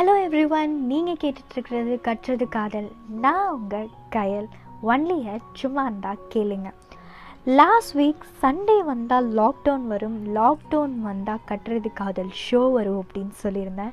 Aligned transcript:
Hello 0.00 0.12
every 0.26 0.42
one 0.56 0.74
நீங்கள் 0.90 1.18
கேட்டுட்ருக்கிறது 1.22 1.94
கற்றது 2.06 2.44
காதல். 2.54 2.86
நான் 3.24 3.48
உங்கள் 3.56 3.88
கயல். 4.14 4.46
ஒன்லியை 4.90 5.34
சும்மா 5.60 5.82
இருந்தால் 5.88 6.22
கேளுங்க. 6.34 6.68
லாஸ்ட் 7.58 7.92
வீக் 7.98 8.24
சண்டே 8.42 8.76
வந்தால் 8.90 9.28
லாக்டவுன் 9.40 9.84
வரும். 9.92 10.16
லாக்டவுன் 10.38 10.94
வந்தால் 11.08 11.44
கட்டுறது 11.50 11.90
காதல் 12.00 12.32
ஷோ 12.46 12.62
வரும் 12.76 13.00
அப்படின்னு 13.02 13.36
சொல்லியிருந்தேன். 13.44 13.92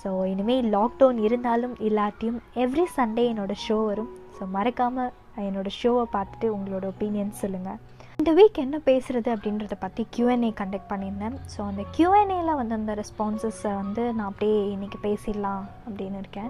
ஸோ 0.00 0.10
இனிமேல் 0.32 0.70
லாக்டவுன் 0.76 1.20
இருந்தாலும் 1.28 1.76
இல்லாட்டியும் 1.88 2.40
எவ்ரி 2.64 2.86
சண்டே 2.98 3.26
என்னோடய 3.32 3.64
ஷோ 3.66 3.78
வரும். 3.90 4.10
ஸோ 4.38 4.50
மறக்காமல் 4.56 5.12
என்னோடய 5.48 5.78
ஷோவை 5.80 6.06
பார்த்துட்டு 6.16 6.48
உங்களோட 6.56 6.86
ஒப்பீனியன் 6.94 7.34
சொல்லுங்கள் 7.44 7.80
இந்த 8.24 8.34
வீக் 8.38 8.58
என்ன 8.62 8.76
பேசுகிறது 8.86 9.28
அப்படின்றத 9.32 9.74
பற்றி 9.82 10.02
கியூஎன்ஏ 10.14 10.48
கண்டக்ட் 10.60 10.88
பண்ணியிருந்தேன். 10.92 11.34
ஸோ 11.54 11.58
அந்த 11.70 11.82
கியூஎன்ஏயில் 11.96 12.56
வந்து 12.60 12.74
அந்த 12.78 12.92
ரெஸ்பான்சஸை 13.00 13.72
வந்து 13.80 14.02
நான் 14.16 14.28
அப்படியே 14.30 14.60
இன்றைக்கி 14.74 14.98
பேசிடலாம் 15.02 15.64
அப்படின்னு 15.86 16.20
இருக்கேன். 16.22 16.48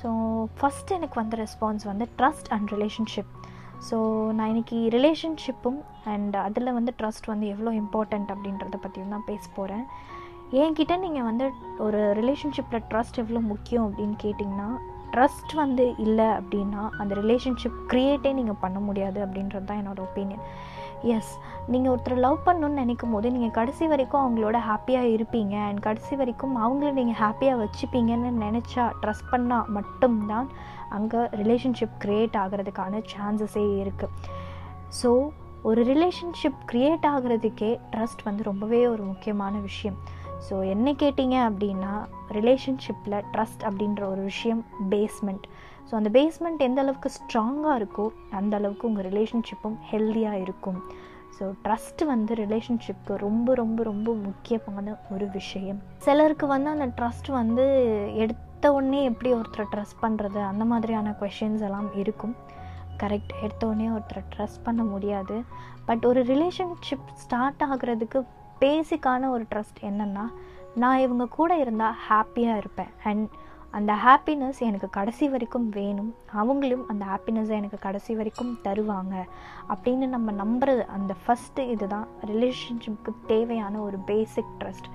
ஸோ 0.00 0.08
ஃபஸ்ட் 0.58 0.92
எனக்கு 0.96 1.18
வந்த 1.20 1.36
ரெஸ்பான்ஸ் 1.42 1.86
வந்து 1.90 2.06
ட்ரஸ்ட் 2.18 2.50
அண்ட் 2.56 2.68
ரிலேஷன்ஷிப் 2.74 3.32
ஸோ 3.88 3.96
நான் 4.38 4.52
இன்றைக்கி 4.54 4.80
ரிலேஷன்ஷிப்பும் 4.96 5.80
அண்ட் 6.14 6.36
அதில் 6.46 6.74
வந்து 6.78 6.94
ட்ரஸ்ட் 7.00 7.30
வந்து 7.32 7.48
எவ்வளோ 7.54 7.72
இம்பார்ட்டண்ட் 7.82 8.32
அப்படின்றத 8.34 8.82
பற்றியும் 8.84 9.16
தான் 9.16 9.28
பேச 9.30 9.44
போகிறேன் 9.58 9.86
என்கிட்ட 10.62 10.96
நீங்கள் 11.06 11.28
வந்து 11.30 11.48
ஒரு 11.86 12.02
ரிலேஷன்ஷிப்பில் 12.20 12.86
ட்ரஸ்ட் 12.92 13.22
எவ்வளோ 13.24 13.42
முக்கியம் 13.52 13.86
அப்படின்னு 13.88 14.18
கேட்டிங்கன்னா 14.26 14.70
ட்ரஸ்ட் 15.14 15.52
வந்து 15.62 15.84
இல்லை 16.04 16.28
அப்படின்னா 16.38 16.82
அந்த 17.00 17.12
ரிலேஷன்ஷிப் 17.22 17.80
க்ரியேட்டே 17.90 18.30
நீங்கள் 18.38 18.60
பண்ண 18.62 18.78
முடியாது 18.88 19.18
அப்படின்றது 19.26 19.68
தான் 19.70 19.80
என்னோடய 19.82 20.06
ஒப்பீனியன் 20.08 20.44
எஸ் 21.14 21.32
நீங்கள் 21.72 21.92
ஒருத்தர் 21.92 22.22
லவ் 22.24 22.38
பண்ணணும்னு 22.46 22.80
நினைக்கும் 22.82 23.14
போது 23.14 23.32
நீங்கள் 23.34 23.54
கடைசி 23.58 23.84
வரைக்கும் 23.92 24.22
அவங்களோட 24.22 24.56
ஹாப்பியாக 24.68 25.12
இருப்பீங்க. 25.16 25.54
அண்ட் 25.68 25.80
கடைசி 25.86 26.14
வரைக்கும் 26.20 26.54
அவங்கள 26.64 26.90
நீங்கள் 26.98 27.18
ஹாப்பியாக 27.22 27.60
வச்சுப்பீங்கன்னு 27.62 28.30
நினச்சா 28.44 28.84
ட்ரஸ்ட் 29.02 29.30
பண்ணால் 29.32 29.70
மட்டும்தான் 29.76 30.48
அங்கே 30.98 31.22
ரிலேஷன்ஷிப் 31.42 31.96
க்ரியேட் 32.04 32.38
ஆகிறதுக்கான 32.44 33.02
சான்சஸே 33.12 33.66
இருக்குது 33.84 34.14
ஸோ 35.00 35.10
ஒரு 35.68 35.80
ரிலேஷன்ஷிப் 35.92 36.60
க்ரியேட் 36.70 37.04
ஆகிறதுக்கே 37.14 37.70
ட்ரஸ்ட் 37.92 38.22
வந்து 38.28 38.42
ரொம்பவே 38.48 38.80
ஒரு 38.94 39.02
முக்கியமான 39.10 39.54
விஷயம். 39.68 39.98
ஸோ 40.48 40.54
என்ன 40.68 40.92
கேட்டிங்க 40.92 41.36
அப்படின்னா 41.48 41.92
ரிலேஷன்ஷிப்பில் 42.38 43.18
ட்ரஸ்ட் 43.32 43.64
அப்படின்ற 43.68 44.02
ஒரு 44.08 44.22
விஷயம் 44.22 44.64
பேஸ்மெண்ட் 44.90 45.46
ஸோ 45.88 45.92
அந்த 45.98 46.10
பேஸ்மெண்ட் 46.18 46.60
எந்த 46.68 46.80
அளவுக்கு 46.80 47.10
ஸ்ட்ராங்காக 47.18 47.78
இருக்கோ 47.80 48.06
அந்த 48.30 48.52
அளவுக்கு 48.56 48.88
உங்கள் 48.88 49.06
ரிலேஷன்ஷிப்பும் 49.10 49.76
ஹெல்த்தியாக 49.90 50.42
இருக்கும். 50.44 50.78
ஸோ 51.38 51.44
ட்ரஸ்ட் 51.64 52.02
வந்து 52.04 52.32
ரிலேஷன்ஷிப்க்கு 52.34 53.14
ரொம்ப 53.16 53.54
ரொம்ப 53.54 53.82
ரொம்ப 53.82 54.14
முக்கியமான 54.14 54.96
ஒரு 55.10 55.26
விஷயம். 55.30 55.78
சிலருக்கு 55.96 56.46
வந்து 56.46 56.70
அந்த 56.70 56.86
ட்ரஸ்ட் 56.98 57.30
வந்து 57.32 57.64
எடுத்த 58.22 58.72
உடனே 58.72 59.00
எப்படி 59.04 59.30
ஒருத்தரை 59.34 59.66
ட்ரஸ்ட் 59.74 60.02
பண்ணுறது 60.02 60.40
அந்த 60.50 60.64
மாதிரியான 60.64 61.14
கொஷின்ஸ் 61.20 61.64
எல்லாம் 61.68 61.88
இருக்கும். 61.94 62.34
கரெக்ட் 63.02 63.32
எடுத்த 63.42 63.62
உடனே 63.66 63.88
ஒருத்தரை 63.88 64.22
ட்ரஸ்ட் 64.34 64.64
பண்ண 64.64 64.82
முடியாது. 64.84 65.36
பட் 65.86 66.04
ஒரு 66.04 66.20
ரிலேஷன்ஷிப் 66.24 67.08
ஸ்டார்ட் 67.14 67.62
ஆகுறதுக்கு 67.70 68.20
பேசிக்கான 68.62 69.28
ஒரு 69.34 69.44
ட்ரஸ்ட் 69.54 69.80
என்னென்னா 69.88 70.26
நான் 70.74 70.98
இவங்க 70.98 71.24
கூட 71.38 71.52
இருந்தால் 71.62 71.96
ஹாப்பியாக 72.08 72.60
இருப்பேன். 72.62 72.92
அண்ட் 73.04 73.28
அந்த 73.70 73.92
ஹாப்பினஸ் 74.04 74.58
எனக்கு 74.68 74.88
கடைசி 74.96 75.28
வரைக்கும் 75.28 75.68
வேணும். 75.68 76.10
அவங்களும் 76.40 76.84
அந்த 76.88 77.04
ஹாப்பினஸை 77.12 77.54
எனக்கு 77.60 77.78
கடைசி 77.86 78.14
வரைக்கும் 78.18 78.58
தருவாங்க. 78.64 79.14
அப்படின்னு 79.74 80.06
நம்ம 80.14 80.32
நம்புறது 80.42 80.82
அந்த 80.96 81.14
ஃபஸ்ட்டு 81.24 81.68
இதுதான். 81.74 82.06
ரிலேஷன்ஷிப்புக்கு 82.26 83.12
தேவையான 83.26 83.78
ஒரு 83.78 83.98
பேசிக் 84.10 84.54
ட்ரஸ்ட் 84.58 84.88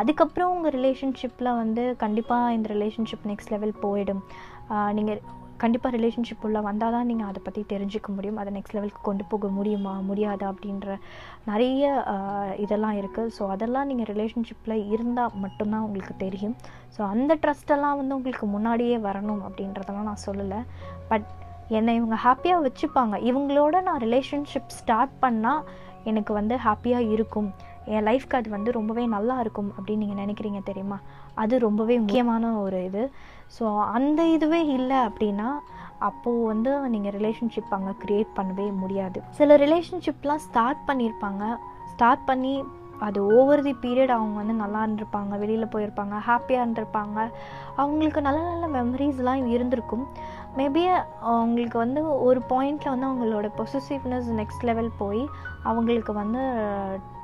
அதுக்கப்புறம் 0.00 0.52
உங்கள் 0.54 0.76
ரிலேஷன்ஷிப்பில் 0.80 1.56
வந்து 1.56 1.82
கண்டிப்பாக 1.98 2.52
இந்த 2.52 2.74
ரிலேஷன்ஷிப் 2.74 3.26
நெக்ஸ்ட் 3.26 3.52
லெவல் 3.54 3.74
போயிடும். 3.82 4.22
நீங்கள் 4.92 5.20
கண்டிப்பாக 5.64 5.92
ரிலேஷன்ஷிப் 5.96 6.44
உள்ள 6.48 6.58
வந்தால் 6.68 6.94
தான் 6.96 7.08
நீங்கள் 7.10 7.28
அதை 7.30 7.40
பற்றி 7.46 7.62
தெரிஞ்சுக்க 7.74 8.08
முடியும். 8.16 8.38
அதை 8.42 8.50
நெக்ஸ்ட் 8.56 8.76
லெவலுக்கு 8.76 9.02
கொண்டு 9.08 9.24
போக 9.32 9.48
முடியுமா 9.58 9.92
முடியாதா 10.10 10.46
அப்படின்ற 10.52 10.96
நிறைய 11.50 11.92
இதெல்லாம் 12.64 12.96
இருக்குது 13.02 13.32
ஸோ 13.36 13.42
அதெல்லாம் 13.54 13.88
நீங்கள் 13.90 14.10
ரிலேஷன்ஷிப்பில் 14.12 14.76
இருந்தால் 14.94 15.38
மட்டும்தான் 15.44 15.86
உங்களுக்கு 15.86 16.16
தெரியும். 16.24 16.56
ஸோ 16.96 17.00
அந்த 17.14 17.32
ட்ரஸ்டெல்லாம் 17.44 17.98
வந்து 18.00 18.16
உங்களுக்கு 18.18 18.48
முன்னாடியே 18.56 18.98
வரணும் 19.08 19.42
அப்படின்றதெல்லாம் 19.48 20.08
நான் 20.10 20.24
சொல்லலை. 20.28 20.60
பட் 21.12 21.28
என்னை 21.78 21.92
இவங்க 21.98 22.16
ஹாப்பியாக 22.26 22.64
வச்சுப்பாங்க. 22.66 23.14
இவங்களோட 23.30 23.76
நான் 23.88 24.02
ரிலேஷன்ஷிப் 24.06 24.74
ஸ்டார்ட் 24.80 25.14
பண்ணால் 25.22 25.62
எனக்கு 26.10 26.32
வந்து 26.40 26.54
ஹாப்பியாக 26.66 27.12
இருக்கும். 27.14 27.48
என் 27.94 28.06
லைஃப்க்கு 28.08 28.36
அது 28.38 28.48
வந்து 28.56 28.70
ரொம்பவே 28.76 29.04
நல்லா 29.14 29.34
இருக்கும் 29.44 29.70
அப்படின்னு 29.76 30.02
நீங்கள் 30.04 30.20
நினைக்கிறீங்க 30.22 30.60
தெரியுமா? 30.68 30.98
அது 31.42 31.54
ரொம்பவே 31.66 31.96
முக்கியமான 32.02 32.52
ஒரு 32.64 32.80
இது. 32.88 33.02
ஸோ 33.56 33.64
அந்த 33.96 34.20
இதுவே 34.36 34.60
இல்லை 34.78 34.98
அப்படின்னா 35.08 35.48
அப்போது 36.08 36.46
வந்து 36.52 36.70
நீங்கள் 36.94 37.14
ரிலேஷன்ஷிப் 37.18 37.74
அங்கே 37.76 37.92
க்ரியேட் 38.04 38.30
பண்ணவே 38.38 38.66
முடியாது. 38.82 39.18
சில 39.38 39.56
ரிலேஷன்ஷிப்லாம் 39.64 40.42
ஸ்டார்ட் 40.46 40.82
பண்ணியிருப்பாங்க 40.88 41.44
ஸ்டார்ட் 41.92 42.24
பண்ணி 42.30 42.54
அது 43.06 43.20
ஓவர் 43.36 43.62
தி 43.66 43.72
பீரியட் 43.84 44.12
அவங்க 44.16 44.34
வந்து 44.40 44.54
நல்லா 44.62 44.80
இருந்திருப்பாங்க 44.84 45.38
வெளியில் 45.42 45.72
போயிருப்பாங்க 45.72 46.14
ஹாப்பியாக 46.28 46.64
இருந்திருப்பாங்க. 46.64 47.18
அவங்களுக்கு 47.82 48.20
நல்ல 48.26 48.40
நல்ல 48.50 48.66
மெமரிஸ்லாம் 48.76 49.42
இருந்திருக்கும். 49.54 50.04
மேபி 50.58 50.82
அவங்களுக்கு 51.32 51.78
வந்து 51.84 52.00
ஒரு 52.28 52.42
பாயிண்டில் 52.52 52.92
வந்து 52.92 53.08
அவங்களோட 53.08 53.48
பொசிசிவ்னஸ் 53.60 54.28
நெக்ஸ்ட் 54.40 54.66
லெவல் 54.70 54.90
போய் 55.02 55.22
அவங்களுக்கு 55.70 56.14
வந்து 56.22 56.42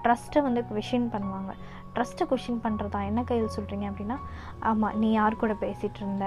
ட்ரஸ்ட்டை 0.04 0.43
வந்து 0.49 0.62
கொஷின் 0.70 1.12
பண்ணுவாங்க. 1.15 1.53
ட்ரஸ்ட்டை 1.94 2.24
கொஷின் 2.30 2.60
பண்ணுறதா 2.64 3.00
என்ன 3.10 3.20
கையில் 3.22 3.54
சொல்கிறீங்க 3.56 3.86
அப்படின்னா 3.90 4.16
ஆமாம் 4.70 4.96
நீ 4.98 5.10
யார் 5.12 5.40
கூட 5.42 5.52
பேசிகிட்டு 5.64 6.00
இருந்த? 6.02 6.26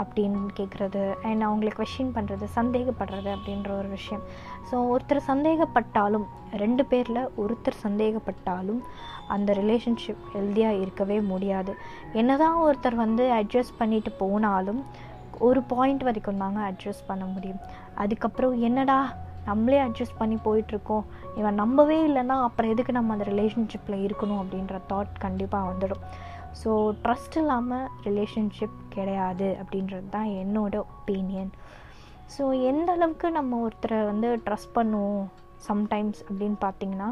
அப்படின்னு 0.00 0.40
கேட்குறது 0.58 1.02
அண்ட் 1.28 1.44
அவங்களை 1.48 1.72
கொஷின் 1.78 2.12
பண்ணுறது 2.16 2.46
சந்தேகப்படுறது 2.58 3.30
அப்படின்ற 3.36 3.70
ஒரு 3.78 3.88
விஷயம். 3.88 4.22
ஸோ 4.70 4.74
ஒருத்தர் 4.92 5.28
சந்தேகப்பட்டாலும் 5.30 6.26
ரெண்டு 6.62 6.84
பேரில் 6.84 7.22
ஒருத்தர் 7.44 7.82
சந்தேகப்பட்டாலும் 7.86 8.82
அந்த 9.34 9.52
ரிலேஷன்ஷிப் 9.60 10.22
ஹெல்த்தியாக 10.34 10.80
இருக்கவே 10.84 11.20
முடியாது. 11.32 11.74
என்ன 12.12 12.36
தான் 12.36 12.58
ஒருத்தர் 12.66 13.02
வந்து 13.04 13.26
அட்ஜஸ்ட் 13.40 13.78
பண்ணிட்டு 13.78 14.12
போனாலும் 14.22 14.82
ஒரு 15.48 15.60
பாயிண்ட் 15.72 16.02
வரைக்கும் 16.02 16.40
தாங்க 16.44 16.60
அட்ஜஸ்ட் 16.70 17.06
பண்ண 17.06 17.24
முடியும். 17.24 17.60
அதுக்கப்புறம் 17.94 18.56
என்னடா 18.68 18.98
நம்மளே 19.48 19.78
அட்ஜஸ்ட் 19.84 20.18
பண்ணி 20.18 20.36
போயிட்டுருக்கோம். 20.46 21.04
இவன் 21.40 21.60
நம்பவே 21.62 21.98
இல்லைன்னா 22.08 22.36
அப்புறம் 22.46 22.72
எதுக்கு 22.74 22.92
நம்ம 22.98 23.14
அந்த 23.16 23.26
ரிலேஷன்ஷிப்பில் 23.32 24.04
இருக்கணும் 24.06 24.40
அப்படின்ற 24.42 24.78
தாட் 24.92 25.14
கண்டிப்பாக 25.24 25.68
வந்துடும். 25.70 26.04
ஸோ 26.60 26.70
ட்ரஸ்ட் 27.04 27.38
இல்லாமல் 27.40 27.88
ரிலேஷன்ஷிப் 28.08 28.78
கிடையாது 28.96 29.48
அப்படின்றது 29.62 30.08
தான் 30.16 30.30
என்னோட 30.42 30.76
ஒப்பீனியன் 30.94 31.50
ஸோ 32.34 32.44
எந்த 32.70 32.88
அளவுக்கு 32.96 33.28
நம்ம 33.38 33.58
ஒருத்தரை 33.66 33.98
வந்து 34.10 34.28
ட்ரஸ்ட் 34.46 34.76
பண்ணுவோம் 34.78 35.24
சம்டைம்ஸ் 35.68 36.20
அப்படின்னு 36.28 36.58
பார்த்தீங்கன்னா 36.66 37.08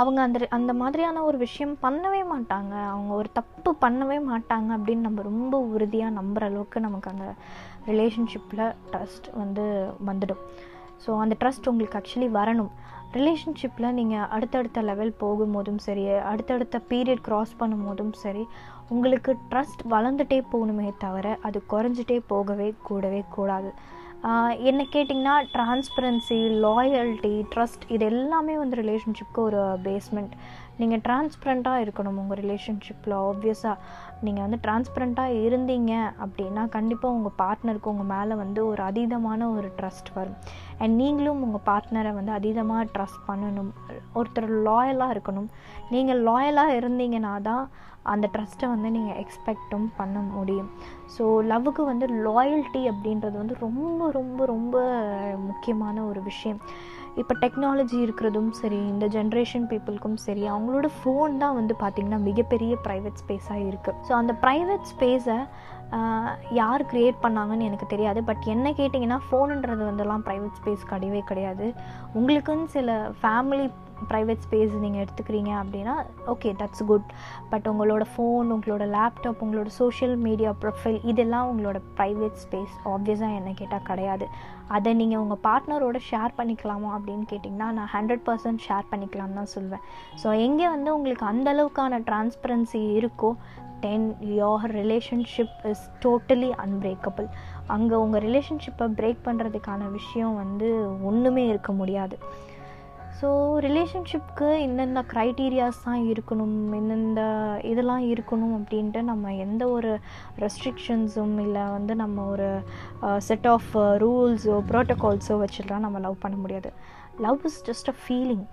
அவங்க 0.00 0.18
அந்த 0.22 0.38
அந்த 0.56 0.72
மாதிரியான 0.80 1.22
ஒரு 1.28 1.38
விஷயம் 1.44 1.72
பண்ணவே 1.84 2.20
மாட்டாங்க. 2.32 2.74
அவங்க 2.90 3.10
ஒரு 3.20 3.28
தப்பு 3.38 3.70
பண்ணவே 3.84 4.18
மாட்டாங்க 4.28 4.68
அப்படின்னு 4.76 5.06
நம்ம 5.06 5.22
ரொம்ப 5.22 5.54
உறுதியாக 5.74 6.16
நம்புகிற 6.18 6.48
அளவுக்கு 6.50 6.80
நமக்கு 6.80 7.10
அந்த 7.12 7.26
ரிலேஷன்ஷிப்பில் 7.90 8.64
ட்ரஸ்ட் 8.92 9.28
வந்து 9.40 9.64
வந்துடும். 10.08 10.42
ஸோ 11.04 11.10
அந்த 11.24 11.34
ட்ரஸ்ட் 11.42 11.68
உங்களுக்கு 11.72 11.98
ஆக்சுவலி 12.00 12.30
வரணும். 12.38 12.72
ரிலேஷன்ஷிப்பில் 13.16 13.94
நீங்கள் 13.98 14.28
அடுத்தடுத்த 14.34 14.82
லெவல் 14.88 15.12
போகும்போதும் 15.22 15.80
சரி 15.86 16.04
அடுத்தடுத்த 16.32 16.76
பீரியட் 16.90 17.24
க்ராஸ் 17.28 17.54
பண்ணும்போதும் 17.62 18.12
சரி 18.24 18.44
உங்களுக்கு 18.94 19.32
ட்ரஸ்ட் 19.50 19.82
வளர்ந்துட்டே 19.94 20.38
போகணுமே 20.52 20.88
தவிர 21.04 21.36
அது 21.48 21.58
குறைஞ்சிட்டே 21.72 22.18
போகவே 22.32 22.68
கூடவே 22.88 23.22
கூடாது. 23.36 23.70
என்ன 24.70 24.80
கேட்டிங்கன்னா 24.94 25.34
டிரான்ஸ்பரன்சி 25.52 26.38
லாயல்ட்டி 26.64 27.34
ட்ரஸ்ட் 27.52 27.84
இது 27.94 28.04
எல்லாமே 28.12 28.54
வந்து 28.62 28.76
ரிலேஷன்ஷிப்க்கு 28.82 29.40
ஒரு 29.48 29.60
பேஸ்மெண்ட் 29.86 30.34
நீங்கள் 30.80 31.02
டிரான்ஸ்பரண்ட்டாக 31.06 31.82
இருக்கணும் 31.84 32.18
உங்கள் 32.22 32.40
ரிலேஷன்ஷிப்பில் 32.42 33.14
ஆப்வியஸாக 33.28 33.76
நீங்கள் 34.26 34.44
வந்து 34.46 34.58
டிரான்ஸ்பரண்ட்டாக 34.64 35.38
இருந்தீங்க 35.46 35.92
அப்படின்னா 36.24 36.62
கண்டிப்பாக 36.76 37.16
உங்கள் 37.18 37.36
பார்ட்னருக்கு 37.42 37.92
உங்கள் 37.94 38.10
மேலே 38.14 38.34
வந்து 38.44 38.60
ஒரு 38.70 38.82
அதீதமான 38.88 39.50
ஒரு 39.56 39.68
ட்ரஸ்ட் 39.78 40.10
வரும். 40.18 40.38
அண்ட் 40.82 40.94
நீங்களும் 41.02 41.42
உங்கள் 41.46 41.66
பார்ட்னரை 41.68 42.12
வந்து 42.18 42.32
அதீதமாக 42.38 42.84
ட்ரஸ்ட் 42.96 43.22
பண்ணணும். 43.28 43.70
ஒருத்தர் 44.18 44.48
லாயலாக 44.68 45.14
இருக்கணும். 45.14 45.48
நீங்கள் 45.94 46.22
லாயலாக 46.30 46.76
இருந்தீங்கன்னா 46.80 47.34
தான் 47.50 47.64
அந்த 48.12 48.26
ட்ரஸ்ட்டை 48.34 48.68
வந்து 48.72 48.88
நீங்கள் 48.96 49.18
எக்ஸ்பெக்டும் 49.22 49.88
பண்ண 49.98 50.18
முடியும். 50.36 50.70
ஸோ 51.14 51.24
லவ்வுக்கு 51.50 51.82
வந்து 51.90 52.06
லாயல்ட்டி 52.26 52.82
அப்படின்றது 52.92 53.36
வந்து 53.42 53.56
ரொம்ப 53.66 54.10
ரொம்ப 54.18 54.46
ரொம்ப 54.52 54.76
முக்கியமான 55.48 55.96
ஒரு 56.10 56.20
விஷயம். 56.30 56.60
இப்போ 57.20 57.34
டெக்னாலஜி 57.34 57.96
இருக்கிறதும் 58.04 58.50
சரி 58.60 58.78
இந்த 58.92 59.06
ஜென்ரேஷன் 59.06 59.66
பீப்புளுக்கும் 59.70 60.16
சரி 60.24 60.42
அவங்களோட 60.48 60.88
ஃபோன் 60.98 61.32
தான் 61.42 61.56
வந்து 61.58 61.74
பார்த்திங்கன்னா 61.82 62.20
மிகப்பெரிய 62.28 62.76
ப்ரைவேட் 62.86 63.20
ஸ்பேஸாக 63.22 63.66
இருக்குது 63.70 63.98
ஸோ 64.08 64.12
அந்த 64.20 64.32
ப்ரைவேட் 64.44 64.86
ஸ்பேஸை 64.92 65.38
யார் 66.60 66.82
க்ரியேட் 66.90 67.16
பண்ணாங்கன்னு 67.22 67.68
எனக்கு 67.68 67.86
தெரியாது. 67.92 68.20
பட் 68.28 68.44
என்ன 68.54 68.70
கேட்டிங்கன்னா 68.80 69.18
ஃபோனுன்றது 69.28 69.82
வந்துலாம் 69.90 70.24
ப்ரைவேட் 70.28 70.58
ஸ்பேஸ் 70.60 70.90
கிடையவே 70.92 71.22
கிடையாது. 71.30 71.68
உங்களுக்குன்னு 72.18 72.68
சில 72.76 73.10
ஃபேமிலி 73.22 73.66
ப்ரைவேட் 74.10 74.44
ஸ்பேஸ் 74.46 74.74
நீங்கள் 74.84 75.02
எடுத்துக்கிறீங்க 75.04 75.52
அப்படின்னா 75.60 75.94
ஓகே 76.34 76.50
தட்ஸ் 76.60 76.84
குட் 76.90 77.08
பட் 77.52 77.66
உங்களோட 77.72 78.04
ஃபோன் 78.12 78.52
உங்களோட 78.56 78.86
லேப்டாப் 78.96 79.42
உங்களோட 79.46 79.70
சோஷியல் 79.80 80.16
மீடியா 80.26 80.52
ப்ரொஃபைல் 80.64 80.98
இதெல்லாம் 81.12 81.48
உங்களோட 81.52 81.80
ப்ரைவேட் 81.98 82.40
ஸ்பேஸ் 82.44 82.74
ஆப்வியஸாக 82.94 83.38
என்ன 83.40 83.52
கேட்டால் 83.60 83.86
கிடையாது. 83.90 84.28
அதை 84.76 84.90
நீங்கள் 85.00 85.22
உங்கள் 85.22 85.42
பார்ட்னரோட 85.46 86.00
ஷேர் 86.10 86.36
பண்ணிக்கலாமா 86.38 86.90
அப்படின்னு 86.96 87.24
கேட்டிங்கன்னா 87.30 87.70
நான் 87.78 87.90
ஹண்ட்ரட் 87.96 88.26
பர்சன்ட் 88.28 88.62
ஷேர் 88.66 88.90
பண்ணிக்கலாம் 88.90 89.38
தான் 89.38 89.50
சொல்வேன். 89.54 89.82
ஸோ 90.22 90.28
எங்கே 90.46 90.68
வந்து 90.74 90.90
உங்களுக்கு 90.96 91.26
அந்தளவுக்கான 91.32 92.00
டிரான்ஸ்பரன்சி 92.10 92.82
இருக்கோ 93.00 93.30
then 93.84 94.06
your 94.38 94.66
relationship 94.78 95.58
is 95.70 95.84
totally 96.04 96.50
unbreakable 96.64 97.28
அங்கே 97.76 97.96
உங்கள் 98.04 98.22
ரிலேஷன்ஷிப்பை 98.26 98.86
பிரேக் 98.98 99.26
பண்ணுறதுக்கான 99.26 99.90
விஷயம் 99.98 100.34
வந்து 100.42 100.68
ஒன்றுமே 101.10 101.44
இருக்க 101.52 101.72
முடியாது. 101.72 102.16
ஸோ 103.18 103.28
ரிலேஷன்ஷிப்க்கு 103.64 104.46
என்னென்ன 104.66 105.00
க்ரைட்டீரியாஸ் 105.12 105.80
தான் 105.86 106.02
இருக்கணும்? 106.12 106.54
என்னென்ன 106.78 107.24
இதெல்லாம் 107.70 108.04
இருக்கணும் 108.12 108.54
அப்படின்ட்டு 108.58 109.00
நம்ம 109.10 109.34
எந்த 109.44 109.62
ஒரு 109.76 109.90
ரெஸ்ட்ரிக்ஷன்ஸும் 110.44 111.36
இல்லை 111.46 111.64
வந்து 111.76 111.94
நம்ம 112.02 112.24
ஒரு 112.34 112.48
செட் 113.28 113.48
ஆஃப் 113.54 113.70
ரூல்ஸோ 114.04 114.56
ப்ரோட்டோகால்ஸோ 114.70 115.36
வச்சுட்டுலாம் 115.42 115.86
நம்ம 115.86 116.00
லவ் 116.06 116.22
பண்ண 116.24 116.38
முடியாது. 116.44 116.72
Love 117.26 117.44
is 117.50 117.60
just 117.70 117.90
a 117.94 117.96
feeling 118.02 118.44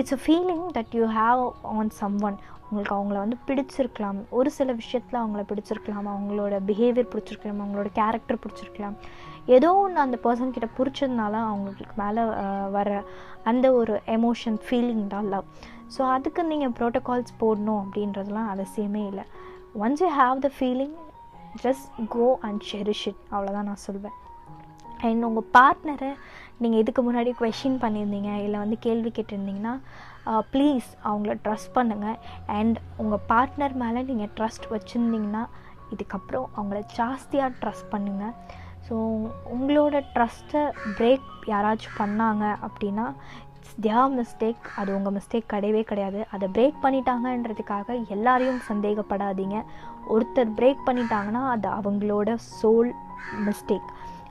it's 0.00 0.14
a 0.16 0.20
feeling 0.24 0.64
that 0.76 0.94
you 0.98 1.06
have 1.20 1.42
on 1.78 1.92
someone 2.28 2.38
உங்களுக்கு 2.70 2.96
அவங்கள 2.96 3.18
வந்து 3.24 3.38
பிடிச்சிருக்கலாம். 3.48 4.18
ஒரு 4.38 4.48
சில 4.56 4.72
விஷயத்தில் 4.80 5.20
அவங்கள 5.20 5.42
பிடிச்சிருக்கலாம். 5.50 6.08
அவங்களோட 6.14 6.54
பிஹேவியர் 6.70 7.10
பிடிச்சிருக்கலாம். 7.12 7.62
அவங்களோட 7.64 7.90
கேரக்டர் 8.00 8.40
பிடிச்சிருக்கலாம். 8.42 8.96
ஏதோ 9.56 9.70
ஒன்று 9.82 10.00
அந்த 10.04 10.16
பர்சன் 10.24 10.54
கிட்ட 10.54 10.68
பிடிச்சதுனால 10.78 11.34
அவங்களுக்கு 11.50 11.96
மேலே 12.02 12.22
வர 12.76 12.90
அந்த 13.50 13.66
ஒரு 13.80 13.94
எமோஷன் 14.16 14.58
ஃபீலிங் 14.66 15.04
தான் 15.14 15.28
லவ் 15.34 15.46
ஸோ 15.94 16.00
அதுக்கு 16.14 16.40
நீங்கள் 16.52 16.74
ப்ரோட்டோகால்ஸ் 16.78 17.32
போடணும் 17.42 17.80
அப்படின்றதுலாம் 17.82 18.50
அவசியமே 18.54 19.02
இல்லை. 19.10 19.24
Once 19.84 20.02
you 20.04 20.10
have 20.22 20.42
the 20.46 20.50
feeling 20.58 20.96
just 21.64 21.88
go 22.16 22.26
and 22.48 22.62
cherish 22.70 23.04
it 23.10 23.22
அவ்வளோதான் 23.34 23.68
நான் 23.70 23.84
சொல்வேன். 23.88 24.16
அண்ட் 25.08 25.26
உங்கள் 25.28 25.48
பார்ட்னரை 25.56 26.12
நீங்கள் 26.62 26.80
இதுக்கு 26.82 27.02
முன்னாடி 27.08 27.32
கொஷின் 27.40 27.80
பண்ணியிருந்தீங்க 27.82 28.30
இல்லை 28.44 28.58
வந்து 28.64 28.78
கேள்வி 28.86 29.10
கேட்டிருந்தீங்கன்னா 29.16 29.74
ப்ளீஸ் 30.52 30.88
அவங்கள 31.08 31.34
ட்ரஸ்ட் 31.44 31.74
பண்ணுங்கள் 31.76 32.18
அண்ட் 32.58 32.78
உங்கள் 33.02 33.24
பார்ட்னர் 33.32 33.76
மேலே 33.82 34.02
நீங்கள் 34.10 34.32
ட்ரஸ்ட் 34.38 34.66
வச்சுருந்தீங்கன்னா 34.74 35.44
இதுக்கப்புறம் 35.94 36.48
அவங்கள 36.56 36.80
ஜாஸ்தியாக 36.98 37.52
ட்ரஸ்ட் 37.60 37.92
பண்ணுங்கள் 37.92 38.34
ஸோ 38.86 38.96
உங்களோட 39.54 39.96
ட்ரஸ்ட்டை 40.14 40.62
பிரேக் 40.98 41.28
யாராச்சும் 41.52 41.98
பண்ணாங்க 42.00 42.44
அப்படின்னா 42.66 43.06
இட்ஸ் 43.56 43.78
தியர் 43.84 44.12
மிஸ்டேக் 44.18 44.66
அது 44.80 44.90
உங்கள் 44.96 45.14
மிஸ்டேக் 45.16 45.50
கிடையவே 45.52 45.82
கிடையாது. 45.90 46.20
அதை 46.34 46.46
பிரேக் 46.56 46.78
பண்ணிட்டாங்கன்றதுக்காக 46.84 47.96
எல்லாரையும் 48.14 48.60
சந்தேகப்படாதீங்க. 48.68 49.58
ஒருத்தர் 50.14 50.54
பிரேக் 50.58 50.86
பண்ணிட்டாங்கன்னா 50.88 51.42
அது 51.54 51.68
அவங்களோட 51.78 52.36
சோல் 52.58 52.90
மிஸ்டேக் 53.48 53.88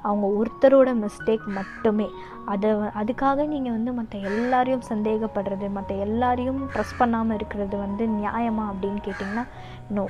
அவங்க 0.08 0.28
ஒருத்தரோட 0.40 0.90
மிஸ்டேக் 1.04 1.46
மட்டுமே. 1.60 2.08
அதை 2.54 2.70
அதுக்காக 3.00 3.46
நீங்கள் 3.54 3.76
வந்து 3.76 3.92
மற்ற 3.98 4.18
எல்லாரையும் 4.30 4.86
சந்தேகப்படுறது 4.90 5.68
மற்ற 5.78 5.92
எல்லாரையும் 6.06 6.62
ட்ரெஸ் 6.74 6.94
பண்ணாமல் 7.00 7.38
இருக்கிறது 7.38 7.76
வந்து 7.86 8.04
நியாயமா 8.20 8.66
அப்படின்னு 8.72 9.00
கேட்டிங்கன்னா 9.08 9.44
நோ 9.96 10.04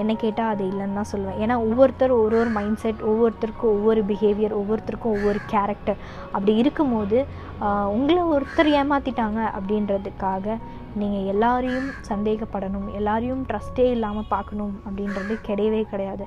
என்னை 0.00 0.14
கேட்டால் 0.22 0.52
அது 0.54 0.64
இல்லைன்னு 0.70 0.98
தான் 0.98 1.10
சொல்லுவேன். 1.12 1.38
ஏன்னா 1.44 1.54
ஒவ்வொருத்தர் 1.66 2.12
ஒரு 2.22 2.36
ஒரு 2.40 2.50
மைண்ட் 2.58 2.80
செட் 2.82 3.02
ஒவ்வொருத்தருக்கும் 3.10 3.74
ஒவ்வொரு 3.76 4.02
பிஹேவியர் 4.10 4.56
ஒவ்வொருத்தருக்கும் 4.60 5.16
ஒவ்வொரு 5.18 5.40
கேரக்டர் 5.52 6.00
அப்படி 6.34 6.54
இருக்கும்போது 6.62 7.18
உங்களை 7.96 8.22
ஒருத்தர் 8.34 8.70
ஏமாற்றிட்டாங்க 8.80 9.40
அப்படின்றதுக்காக 9.56 10.56
நீங்கள் 11.00 11.28
எல்லாரையும் 11.34 11.88
சந்தேகப்படணும் 12.10 12.88
எல்லாரையும் 12.98 13.44
ட்ரஸ்ட்டே 13.50 13.86
இல்லாமல் 13.96 14.32
பார்க்கணும் 14.34 14.74
அப்படின்றது 14.86 15.36
கிடையவே 15.48 15.82
கிடையாது. 15.92 16.26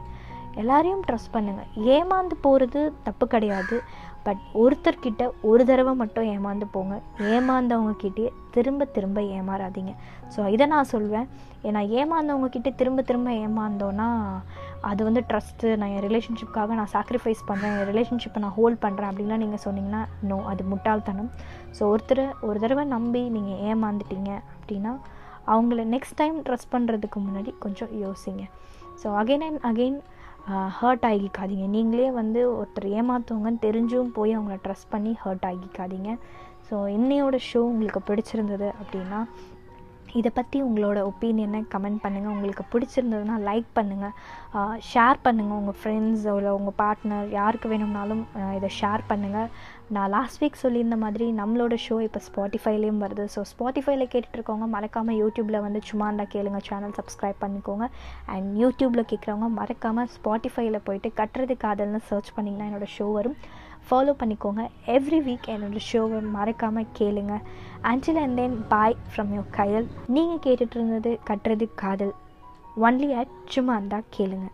எல்லாரையும் 0.62 1.06
ட்ரஸ்ட் 1.08 1.34
பண்ணுங்கள் 1.36 1.72
ஏமாந்து 1.96 2.36
போகிறது 2.46 2.82
தப்பு 3.08 3.26
கிடையாது. 3.34 3.78
பட் 4.28 4.42
ஒருத்தர்கிட்ட 4.62 5.24
ஒரு 5.50 5.64
தடவை 5.68 5.92
மட்டும் 6.00 6.26
ஏமாந்து 6.32 6.66
போங்க. 6.74 6.96
ஏமாந்தவங்கக்கிட்டே 7.34 8.26
திரும்ப 8.56 8.86
திரும்ப 8.96 9.20
ஏமாறாதீங்க. 9.38 9.92
ஸோ 10.34 10.40
இதை 10.56 10.66
நான் 10.74 10.90
சொல்வேன். 10.94 11.28
ஏன்னா 11.68 11.82
ஏமாந்தவங்கக்கிட்ட 12.00 12.70
திரும்ப 12.80 13.04
திரும்ப 13.10 13.30
ஏமாந்தோன்னா 13.46 14.08
அது 14.90 15.02
வந்து 15.08 15.22
ட்ரஸ்ட்டு 15.30 15.72
நான் 15.82 15.94
என் 15.96 16.06
ரிலேஷன்ஷிப்காக 16.08 16.76
நான் 16.80 16.92
சாக்ரிஃபைஸ் 16.96 17.42
பண்ணுறேன் 17.50 17.76
என் 17.78 17.88
ரிலேஷன்ஷிப்பை 17.92 18.42
நான் 18.46 18.56
ஹோல்ட் 18.58 18.82
பண்ணுறேன் 18.86 19.10
அப்படின்லாம் 19.12 19.44
நீங்கள் 19.44 19.64
சொன்னீங்கன்னா 19.68 20.02
நோ 20.32 20.40
அது 20.52 20.66
முட்டாள்தனம். 20.74 21.32
ஸோ 21.78 21.82
ஒருத்தர் 21.94 22.24
ஒரு 22.50 22.58
தடவை 22.66 22.86
நம்பி 22.96 23.24
நீங்கள் 23.38 23.62
ஏமாந்துட்டீங்க 23.72 24.34
அப்படின்னா 24.58 24.94
அவங்கள 25.54 25.82
நெக்ஸ்ட் 25.96 26.20
டைம் 26.22 26.38
ட்ரஸ்ட் 26.48 26.74
பண்ணுறதுக்கு 26.76 27.20
முன்னாடி 27.28 27.54
கொஞ்சம் 27.66 27.94
யோசிங்க. 28.06 28.44
So 29.02 29.10
again 29.22 29.46
and 29.50 29.64
again 29.72 30.00
hurt 30.80 31.06
ஆகிக்காதீங்க. 31.10 31.66
நீங்களே 31.76 32.08
வந்து 32.20 32.42
ஒருத்தர் 32.60 32.88
ஏமாத்துவங்கன்னு 33.00 33.66
தெரிஞ்சும் 33.68 34.14
போய் 34.18 34.36
அவங்கள 34.38 34.58
ட்ரஸ்ட் 34.66 34.94
பண்ணி 34.94 35.12
ஹர்ட் 35.24 35.46
ஆகிக்காதீங்க. 35.52 36.12
ஸோ 36.68 36.78
இன்னையோட 36.98 37.38
ஷோ 37.50 37.60
உங்களுக்கு 37.72 38.02
பிடிச்சிருந்தது 38.10 38.70
அப்படின்னா 38.80 39.20
இதை 40.20 40.30
பற்றி 40.36 40.58
உங்களோட 40.66 41.00
ஒப்பீனியனை 41.10 41.60
கமெண்ட் 41.74 42.02
பண்ணுங்கள் 42.04 42.34
உங்களுக்கு 42.36 42.64
பிடிச்சிருந்ததுன்னா 42.74 43.36
லைக் 43.48 43.68
பண்ணுங்கள் 43.80 44.14
ஷேர் 44.92 45.18
பண்ணுங்கள் 45.26 45.60
உங்கள் 45.62 45.78
ஃப்ரெண்ட்ஸ் 45.80 46.26
இல்லை 46.34 46.52
உங்கள் 46.60 46.78
பார்ட்னர் 46.82 47.28
யாருக்கு 47.40 47.72
வேணும்னாலும் 47.74 48.24
இதை 48.58 48.70
ஷேர் 48.80 49.04
பண்ணுங்கள் 49.12 49.50
நான் 49.96 50.12
லாஸ்ட் 50.14 50.40
வீக் 50.42 50.60
சொல்லியிருந்த 50.62 50.96
மாதிரி 51.04 51.26
நம்மளோட 51.38 51.76
ஷோ 51.84 51.96
இப்போ 52.06 52.20
ஸ்பாட்டிஃபைலேயும் 52.26 53.02
வருது. 53.04 53.26
ஸோ 53.34 53.42
ஸ்பாட்டிஃபைல 53.52 54.06
கேட்டுட்ருக்கவங்க 54.14 54.66
மறக்காமல் 54.74 55.18
யூடியூப்பில் 55.22 55.64
வந்து 55.66 55.80
சும்மா 55.90 56.08
இருந்தால் 56.10 56.32
கேளுங்க. 56.34 56.60
சேனல் 56.70 56.96
சப்ஸ்கிரைப் 56.98 57.40
பண்ணிக்கோங்க. 57.44 57.86
அண்ட் 58.34 58.50
யூடியூப்பில் 58.64 59.08
கேட்குறவங்க 59.12 59.50
மறக்காமல் 59.60 60.10
ஸ்பாட்டிஃபைல 60.16 60.82
போயிட்டு 60.90 61.12
கட்டுறது 61.22 61.56
காதல்னு 61.64 62.02
சர்ச் 62.10 62.34
பண்ணிங்கன்னா 62.38 62.68
என்னோடய 62.70 62.94
ஷோ 62.98 63.08
வரும். 63.18 63.38
ஃபாலோ 63.90 64.16
பண்ணிக்கோங்க. 64.22 64.64
எவ்ரி 64.98 65.22
வீக் 65.30 65.50
என்னோடய 65.56 65.86
ஷோவை 65.90 66.20
மறக்காமல் 66.38 66.92
கேளுங்க. 67.00 67.36
Until 67.92 68.22
and 68.26 68.38
then 68.42 68.60
bye 68.74 69.00
from 69.12 69.34
your 69.38 69.50
கையல் 69.60 69.90
நீங்கள் 70.18 70.44
கேட்டுட்டு 70.48 70.78
இருந்தது 70.80 71.14
கட்டுறது 71.32 71.68
காதல். 71.84 72.16
ஒன்லி 72.88 73.12
அட் 73.22 73.36
சும்மா 73.56 73.76
இருந்தால் 73.80 74.10
கேளுங்க. 74.18 74.48